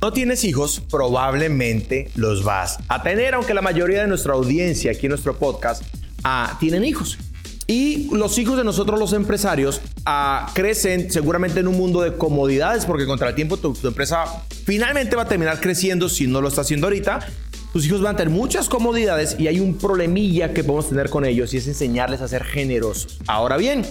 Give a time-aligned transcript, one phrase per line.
[0.00, 5.06] no tienes hijos, probablemente los vas a tener, aunque la mayoría de nuestra audiencia aquí
[5.06, 5.82] en nuestro podcast
[6.24, 7.18] ah, tienen hijos.
[7.66, 12.84] Y los hijos de nosotros los empresarios ah, crecen seguramente en un mundo de comodidades
[12.84, 14.26] porque contra el tiempo tu, tu, empresa
[14.66, 17.20] finalmente va a terminar creciendo si no lo está haciendo ahorita.
[17.72, 21.24] Tus hijos van a tener muchas comodidades y hay un problemilla que podemos tener con
[21.24, 23.18] ellos y es enseñarles a ser generosos.
[23.26, 23.84] Ahora bien,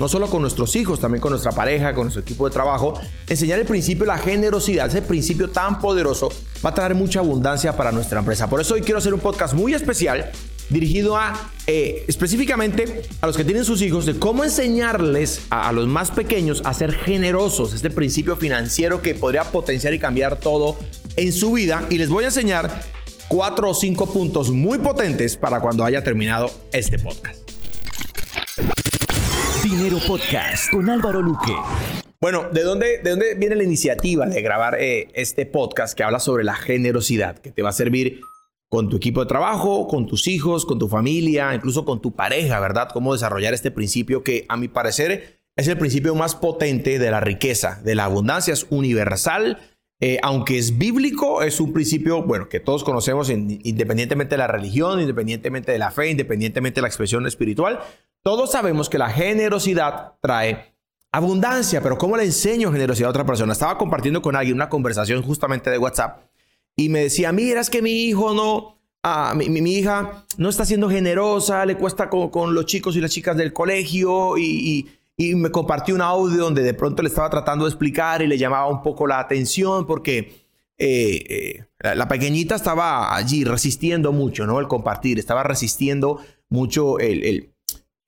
[0.00, 3.58] no solo con nuestros hijos, también con nuestra pareja, con nuestro equipo de trabajo, enseñar
[3.58, 6.30] el principio de la generosidad, ese principio tan poderoso,
[6.64, 8.48] va a traer mucha abundancia para nuestra empresa.
[8.48, 10.32] Por eso hoy quiero hacer un podcast muy especial
[10.70, 11.18] dirigido
[11.66, 16.12] eh, específicamente a los que tienen sus hijos de cómo enseñarles a, a, los más
[16.12, 20.78] pequeños a ser generosos, este principio financiero que podría potenciar y cambiar todo
[21.16, 21.84] en su vida.
[21.90, 22.82] Y les voy a enseñar
[23.28, 27.39] cuatro o cinco puntos muy potentes para cuando haya terminado este podcast.
[29.70, 31.54] Dinero Podcast con Álvaro Luque.
[32.20, 36.18] Bueno, ¿de dónde, ¿de dónde viene la iniciativa de grabar eh, este podcast que habla
[36.18, 38.20] sobre la generosidad, que te va a servir
[38.68, 42.58] con tu equipo de trabajo, con tus hijos, con tu familia, incluso con tu pareja,
[42.58, 42.88] ¿verdad?
[42.92, 47.20] Cómo desarrollar este principio que a mi parecer es el principio más potente de la
[47.20, 49.58] riqueza, de la abundancia, es universal.
[50.00, 55.00] Eh, aunque es bíblico, es un principio, bueno, que todos conocemos independientemente de la religión,
[55.00, 57.78] independientemente de la fe, independientemente de la expresión espiritual.
[58.22, 60.74] Todos sabemos que la generosidad trae
[61.10, 63.54] abundancia, pero ¿cómo le enseño generosidad a otra persona?
[63.54, 66.24] Estaba compartiendo con alguien una conversación justamente de WhatsApp
[66.76, 70.90] y me decía, mira, es que mi hijo no, ah, mi, hija no está siendo
[70.90, 76.00] generosa, le cuesta con, los chicos y las chicas del colegio y, me compartió un
[76.00, 79.18] audio donde de pronto le estaba tratando de explicar y le llamaba un poco la
[79.18, 80.46] atención porque
[80.78, 84.58] eh, eh, la, la, pequeñita estaba allí resistiendo mucho, ¿no?
[84.60, 87.50] El compartir, estaba resistiendo mucho el, el,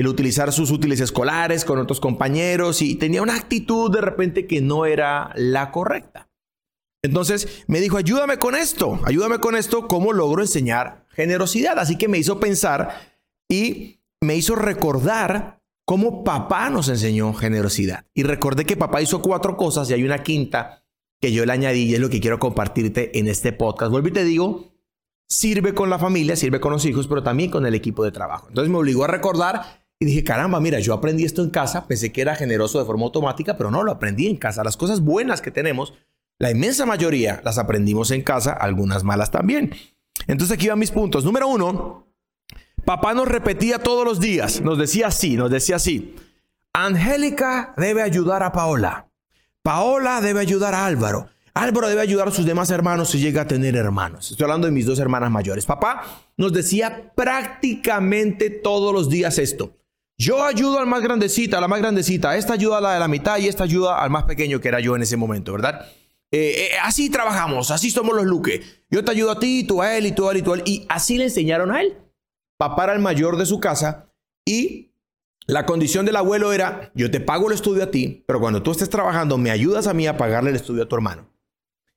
[0.02, 4.60] el utilizar sus útiles escolares con otros compañeros y tenía una actitud de repente que
[4.60, 6.28] no era la correcta.
[7.04, 11.78] Entonces me dijo, ayúdame con esto, ayúdame con esto, ¿cómo logro enseñar generosidad?
[11.78, 13.16] Así que me hizo pensar
[13.48, 18.04] y me hizo recordar cómo papá nos enseñó generosidad.
[18.14, 20.84] Y recordé que papá hizo cuatro cosas y hay una quinta
[21.20, 23.90] que yo le añadí y es lo que quiero compartirte en este podcast.
[23.90, 24.72] Vuelvo y te digo,
[25.28, 28.46] sirve con la familia, sirve con los hijos, pero también con el equipo de trabajo.
[28.48, 32.10] Entonces me obligó a recordar y dije, caramba, mira, yo aprendí esto en casa, pensé
[32.10, 34.64] que era generoso de forma automática, pero no, lo aprendí en casa.
[34.64, 35.94] Las cosas buenas que tenemos
[36.42, 39.76] la inmensa mayoría las aprendimos en casa, algunas malas también.
[40.26, 41.24] Entonces aquí van mis puntos.
[41.24, 42.08] Número uno,
[42.84, 46.16] papá nos repetía todos los días, nos decía así, nos decía así.
[46.72, 49.08] Angélica debe ayudar a Paola.
[49.62, 51.28] Paola debe ayudar a Álvaro.
[51.54, 54.32] Álvaro debe ayudar a sus demás hermanos si llega a tener hermanos.
[54.32, 55.64] Estoy hablando de mis dos hermanas mayores.
[55.64, 56.02] Papá
[56.36, 59.76] nos decía prácticamente todos los días esto.
[60.18, 62.36] Yo ayudo al más grandecita, a la más grandecita.
[62.36, 64.80] Esta ayuda a la de la mitad y esta ayuda al más pequeño que era
[64.80, 65.86] yo en ese momento, ¿verdad?
[66.30, 68.62] Eh, eh, así trabajamos, así somos los Luque.
[68.90, 70.56] Yo te ayudo a ti, tú a él y tú a él y tú a
[70.56, 70.62] él.
[70.64, 71.96] Y así le enseñaron a él.
[72.58, 74.12] Papá era el mayor de su casa
[74.46, 74.92] y
[75.46, 78.70] la condición del abuelo era, yo te pago el estudio a ti, pero cuando tú
[78.70, 81.28] estés trabajando me ayudas a mí a pagarle el estudio a tu hermano.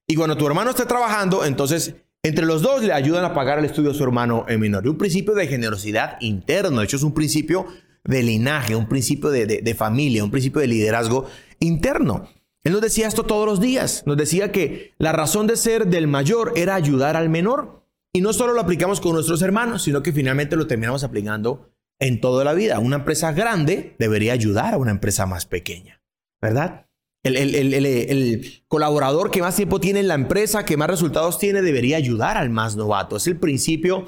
[0.07, 3.65] Y cuando tu hermano esté trabajando, entonces entre los dos le ayudan a pagar el
[3.65, 4.87] estudio a su hermano en menor.
[4.87, 7.67] Un principio de generosidad interno, de hecho es un principio
[8.05, 11.25] de linaje, un principio de, de, familia, un principio de liderazgo
[11.59, 12.29] interno.
[12.63, 14.03] Él nos decía esto todos los días.
[14.05, 17.83] Nos decía que la razón de ser del mayor era ayudar al menor.
[18.13, 22.21] Y no solo lo aplicamos con nuestros hermanos, sino que finalmente lo terminamos aplicando en
[22.21, 22.79] toda la vida.
[22.79, 26.01] Una empresa grande debería ayudar a una empresa más pequeña,
[26.41, 26.87] ¿verdad?
[27.23, 31.39] El, el, el, el, colaborador que más tiempo tiene en la empresa, que más resultados
[31.39, 33.17] tiene, debería ayudar al más novato.
[33.17, 34.05] Es el principio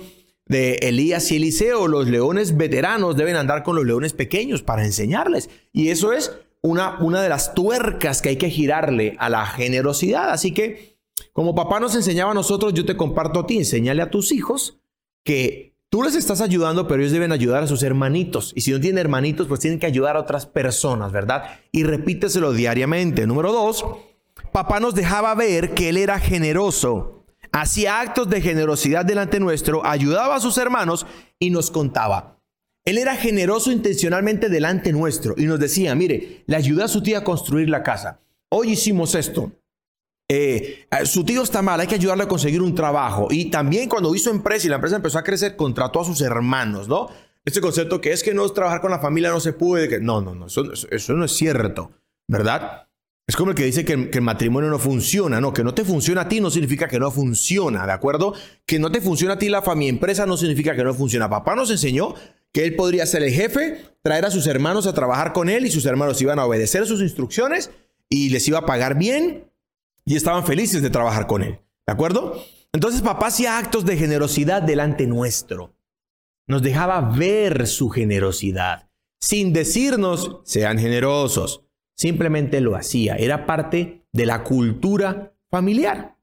[0.47, 1.87] de Elías y Eliseo.
[1.87, 5.49] Los leones veteranos deben andar con los leones pequeños para enseñarles.
[5.71, 6.31] Y eso es
[6.61, 10.31] una, una de las tuercas que hay que girarle a la generosidad.
[10.31, 10.97] Así que,
[11.33, 14.79] como papá nos enseñaba a nosotros, yo te comparto a ti, enséñale a tus hijos
[15.23, 18.53] que tú les estás ayudando, pero ellos deben ayudar a sus hermanitos.
[18.55, 21.59] Y si no tienen hermanitos, pues tienen que ayudar a otras personas, ¿verdad?
[21.71, 23.27] Y repíteselo diariamente.
[23.27, 23.85] Número dos,
[24.51, 27.25] papá nos dejaba ver que él era generoso.
[27.59, 31.07] Hacía actos de generosidad delante nuestro, ayudaba a sus hermanos
[31.39, 32.39] y nos contaba.
[32.85, 37.17] Él era generoso intencionalmente delante nuestro y nos decía, mire, le ayudé a su tía
[37.17, 38.19] a construir la casa.
[38.49, 39.51] Hoy hicimos esto.
[40.29, 43.27] Eh, eh, su tío está mal, hay que ayudarle a conseguir un trabajo.
[43.31, 46.87] Y también cuando hizo empresa y la empresa empezó a crecer, contrató a sus hermanos,
[46.87, 47.09] ¿no?
[47.43, 49.89] Este concepto que es que no trabajar con la familia no se puede.
[49.89, 49.99] Que...
[49.99, 51.91] No, no, no, eso no es cierto,
[52.27, 52.86] ¿verdad?
[53.27, 56.21] Es como el que dice que, el matrimonio no funciona, no, que no te funciona
[56.21, 58.33] a ti no significa que no funciona, ¿de acuerdo?
[58.65, 61.29] Que no te funciona a ti la familia empresa no significa que no funciona.
[61.29, 62.15] Papá nos enseñó
[62.53, 65.71] que él podría ser el jefe, traer a sus hermanos a trabajar con él y
[65.71, 67.69] sus hermanos iban a obedecer sus instrucciones
[68.09, 69.51] y les iba a pagar bien
[70.05, 71.59] y estaban felices de trabajar con él.
[71.85, 72.41] ¿De acuerdo?
[72.71, 75.75] Entonces papá hacía actos de generosidad delante nuestro.
[76.47, 78.89] Nos dejaba ver su generosidad,
[79.19, 81.66] sin decirnos, sean generosos.
[81.97, 83.15] Simplemente lo hacía.
[83.15, 86.17] Era parte de la cultura familiar.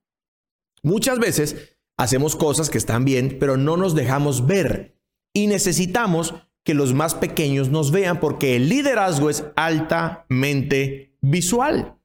[0.83, 4.97] Muchas veces hacemos cosas que están bien, pero no nos dejamos ver.
[5.35, 6.35] Y necesitamos
[6.65, 11.99] que los más pequeños nos vean porque el liderazgo es altamente visual.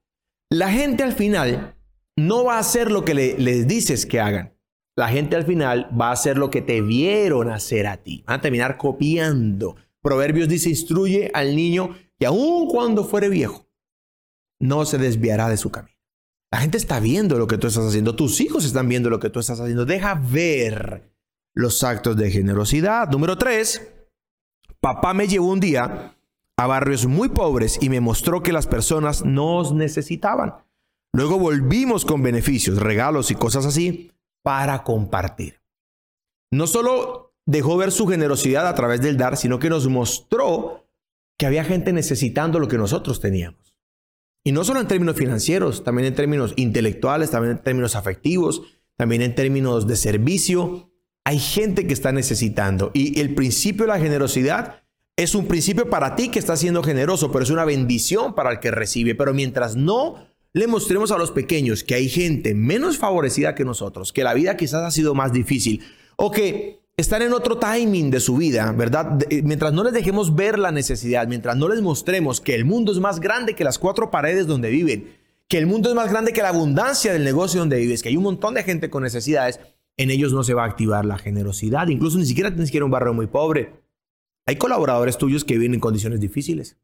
[0.49, 1.75] La gente al final
[2.17, 4.57] no va a hacer lo que les dices que hagan.
[4.97, 8.23] La gente al final va a hacer lo que te vieron hacer a ti.
[8.25, 9.77] Van a terminar copiando.
[10.01, 13.65] Proverbios dice, instruye al niño que aun cuando fuere viejo,
[14.59, 15.95] no se desviará de su camino.
[16.51, 18.15] La gente está viendo lo que tú estás haciendo.
[18.15, 19.85] Tus hijos están viendo lo que tú estás haciendo.
[19.85, 21.13] Deja ver
[21.55, 23.09] los actos de generosidad.
[23.09, 23.81] Número tres,
[24.79, 26.15] papá me llevó un día
[26.57, 30.55] a barrios muy pobres y me mostró que las personas nos necesitaban.
[31.13, 34.11] Luego volvimos con beneficios, regalos y cosas así
[34.43, 35.61] para compartir.
[36.51, 40.88] No solo dejó ver su generosidad a través del dar, sino que nos mostró
[41.39, 43.73] que había gente necesitando lo que nosotros teníamos.
[44.43, 48.61] Y no solo en términos financieros, también en términos intelectuales, también en términos afectivos,
[48.97, 50.91] también en términos de servicio.
[51.23, 52.91] Hay gente que está necesitando.
[52.93, 54.83] Y el principio de la generosidad
[55.15, 58.59] es un principio para ti que está siendo generoso, pero es una bendición para el
[58.59, 59.15] que recibe.
[59.15, 64.11] Pero mientras no le mostremos a los pequeños que hay gente menos favorecida que nosotros,
[64.11, 65.83] que la vida quizás ha sido más difícil
[66.17, 69.19] o que están en otro timing de su vida, ¿verdad?
[69.29, 72.91] Eh, mientras no les dejemos ver la necesidad, mientras no les mostremos que el mundo
[72.91, 75.15] es más grande que las cuatro paredes donde viven,
[75.47, 78.17] que el mundo es más grande que la abundancia del negocio donde vives, que hay
[78.17, 79.59] un montón de gente con necesidades,
[79.97, 81.87] en ellos no se va a activar la generosidad.
[81.87, 83.81] Incluso ni siquiera tienes que ir a un barrio muy pobre.
[84.45, 86.77] Hay colaboradores tuyos que viven en condiciones difíciles.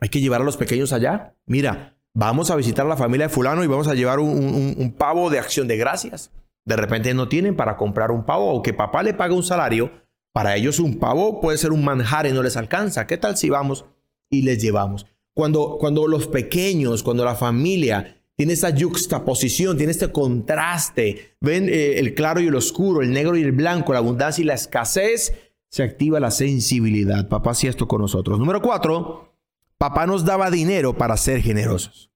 [0.00, 1.36] Hay que llevar a los pequeños allá.
[1.46, 5.30] Mira, vamos a visitar a la familia de fulano y vamos a llevar un, pavo
[5.30, 6.30] de acción de gracias.
[6.64, 9.90] De repente no tienen para comprar un pavo o que papá le pague un salario.
[10.32, 13.06] Para ellos un pavo puede ser un manjar y no les alcanza.
[13.06, 13.84] ¿Qué tal si vamos
[14.30, 15.06] y les llevamos?
[15.34, 21.98] Cuando, cuando los pequeños, cuando la familia tiene esta juxtaposición, tiene este contraste, ven eh,
[21.98, 25.34] el claro y el oscuro, el negro y el blanco, la abundancia y la escasez,
[25.68, 27.28] se activa la sensibilidad.
[27.28, 28.38] Papá hacía esto con nosotros.
[28.38, 29.34] Número cuatro,
[29.78, 32.10] papá nos daba dinero para ser generosos.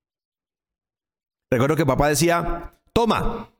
[1.50, 3.50] Recuerdo que papá decía, toma,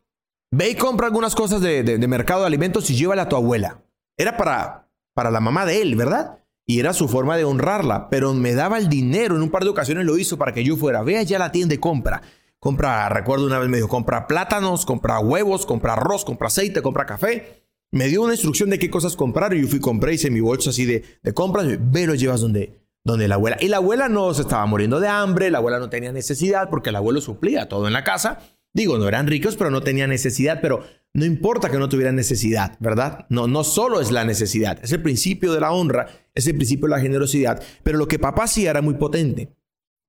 [0.50, 3.82] ve y compra algunas cosas de, mercado de alimentos y llévala a tu abuela.
[4.16, 6.38] Era para, para la mamá de él, ¿verdad?
[6.66, 9.70] Y era su forma de honrarla, pero me daba el dinero, en un par de
[9.70, 12.22] ocasiones lo hizo para que yo fuera, ve allá a la tienda y compra.
[12.60, 17.06] Compra, recuerdo una vez me dijo, compra plátanos, compra huevos, compra arroz, compra aceite, compra
[17.06, 17.62] café.
[17.90, 20.70] Me dio una instrucción de qué cosas comprar y yo fui, compré, hice mi bolsa
[20.70, 23.56] así de, de compras, ve, lo llevas donde, donde la abuela.
[23.60, 26.90] Y la abuela no se estaba muriendo de hambre, la abuela no tenía necesidad porque
[26.90, 28.40] el abuelo suplía todo en la casa.
[28.78, 32.76] Digo, no eran ricos, pero no tenían necesidad, pero no importa que no tuvieran necesidad,
[32.78, 33.26] ¿verdad?
[33.28, 36.86] No, no solo es la necesidad, es el principio de la honra, es el principio
[36.86, 39.52] de la generosidad, pero lo que papá hacía era muy potente.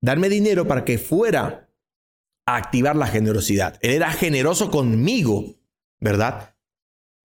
[0.03, 1.67] Darme dinero para que fuera
[2.45, 3.79] a activar la generosidad.
[3.81, 5.55] Él era generoso conmigo,
[5.99, 6.55] ¿verdad?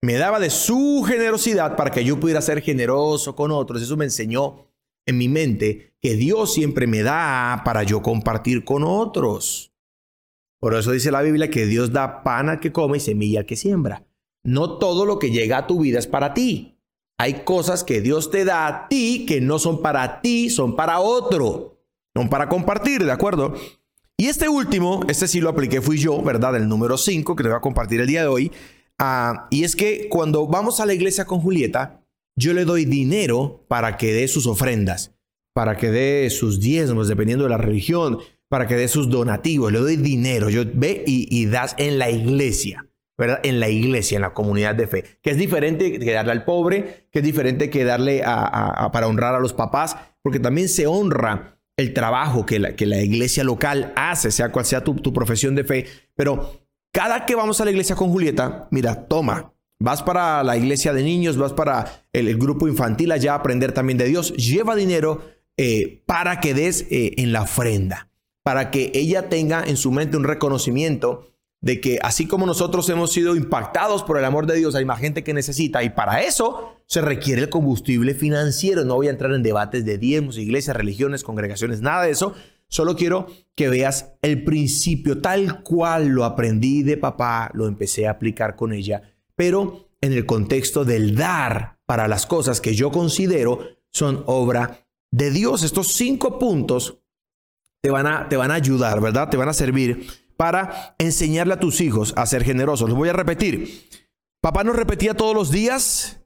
[0.00, 3.82] Me daba de su generosidad para que yo pudiera ser generoso con otros.
[3.82, 4.70] Eso me enseñó
[5.04, 9.73] en mi mente que Dios siempre me da para yo compartir con otros.
[10.64, 13.44] Por eso dice la Biblia que Dios da pan al que come y semilla al
[13.44, 14.06] que siembra.
[14.44, 16.78] No todo lo que llega a tu vida es para ti.
[17.18, 21.00] Hay cosas que Dios te da a ti que no son para ti, son para
[21.00, 21.82] otro.
[22.16, 23.52] Son para compartir, ¿de acuerdo?
[24.16, 26.56] Y este último, este sí lo apliqué, fui yo, ¿verdad?
[26.56, 28.50] El número 5 que te voy a compartir el día de hoy.
[28.98, 32.02] Ah, y es que cuando vamos a la iglesia con Julieta,
[32.36, 35.14] yo le doy dinero para que dé sus ofrendas,
[35.52, 39.72] para que dé sus diezmos, dependiendo de la religión, para que dé sus donativos.
[39.72, 40.50] Le doy dinero.
[40.50, 42.86] Yo ve y, das en la iglesia.
[43.16, 43.40] ¿verdad?
[43.44, 47.06] En la iglesia, en la comunidad de fe, que es diferente que darle al pobre,
[47.12, 51.60] que es diferente que darle a, para honrar a los papás, porque también se honra
[51.76, 55.54] el trabajo que la, que la iglesia local hace, sea cual sea tu, tu profesión
[55.54, 55.86] de fe.
[56.16, 60.92] Pero cada que vamos a la iglesia con Julieta, mira, toma, Vas para la iglesia
[60.92, 64.32] de niños, vas para el, grupo infantil allá aprender también de Dios.
[64.34, 65.22] Lleva dinero
[65.56, 68.08] eh, para que des eh, en la ofrenda,
[68.44, 73.12] para que ella tenga en su mente un reconocimiento de que así como nosotros hemos
[73.12, 76.76] sido impactados por el amor de Dios, hay más gente que necesita y para eso
[76.86, 78.84] se requiere el combustible financiero.
[78.84, 82.34] No voy a entrar en debates de diezmos, iglesias, religiones, congregaciones, nada de eso.
[82.68, 88.12] Solo quiero que veas el principio tal cual lo aprendí de papá, lo empecé a
[88.12, 89.02] aplicar con ella
[89.36, 93.60] pero en el contexto del dar para las cosas que yo considero
[93.90, 95.62] son obra de Dios.
[95.62, 96.98] Estos cinco puntos
[97.84, 99.28] te van a, te van a ayudar, ¿verdad?
[99.28, 100.06] Te van a servir
[100.38, 102.88] para enseñarle a tus hijos a ser generosos.
[102.88, 103.90] Los voy a repetir.
[104.40, 106.24] Papá nos repetía todos los días,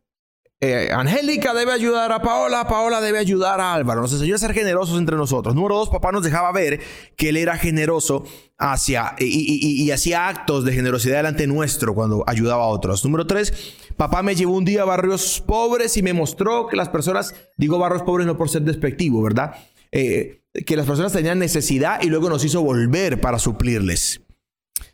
[0.61, 4.03] eh, Angélica debe ayudar a Paola, Paola debe ayudar a Álvaro.
[4.03, 5.57] Nos enseñó a ser generosos entre nosotros.
[5.57, 6.81] Número dos, papá nos dejaba ver
[7.17, 8.25] que él era generoso
[8.57, 13.05] hacia y, hacía actos de generosidad delante nuestro cuando ayudaba a otros.
[13.05, 16.89] Número tres, papá me llevó un día a barrios pobres y me mostró que las
[16.89, 19.57] personas, digo barrios pobres no por ser despectivo, ¿verdad?
[19.91, 24.21] Eh, que las personas tenían necesidad y luego nos hizo volver para suplirles.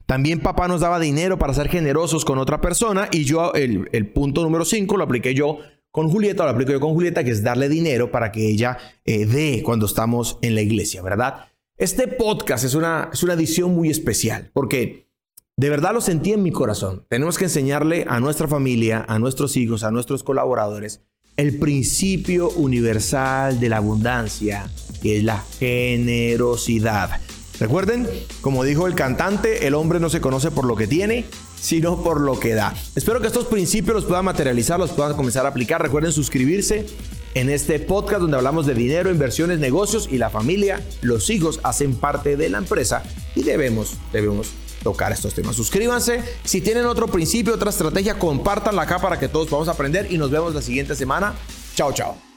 [0.07, 4.43] También papá nos daba dinero para ser generosos con otra persona y yo el, punto
[4.43, 5.59] número 5 lo apliqué yo
[5.91, 9.27] con Julieta, lo aplico yo con Julieta, que es darle dinero para que ella eh,
[9.27, 11.47] dé cuando estamos en la iglesia, ¿verdad?
[11.77, 15.09] Este podcast es una, es una edición muy especial porque
[15.57, 17.07] de verdad lo sentí en mi corazón.
[17.09, 21.01] Tenemos que enseñarle a nuestra familia, a nuestros hijos, a nuestros colaboradores
[21.37, 24.71] el principio universal de la abundancia,
[25.05, 27.21] que es la generosidad.
[27.61, 28.09] Recuerden,
[28.41, 31.27] como dijo el cantante, el hombre no se conoce por lo que tiene,
[31.61, 32.75] sino por lo que da.
[32.97, 35.83] Espero que estos principios los puedan materializar, los puedan comenzar a aplicar.
[35.83, 36.87] Recuerden suscribirse
[37.35, 40.83] en este podcast donde hablamos de dinero, inversiones, negocios y la familia.
[41.03, 43.03] Los hijos hacen parte de la empresa
[43.35, 45.55] y debemos, debemos tocar estos temas.
[45.55, 46.23] Suscríbanse.
[46.45, 50.31] Si tienen otro principio, otra estrategia, compártanla acá para que todos podamos aprender y nos
[50.31, 51.35] vemos la siguiente semana.
[51.75, 52.34] Chao, chao.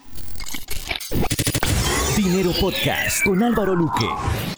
[2.17, 4.56] Dinero Podcast con Álvaro Luque.